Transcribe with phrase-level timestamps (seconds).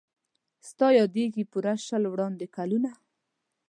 [0.69, 2.91] ستا یادیږي پوره شل وړاندي کلونه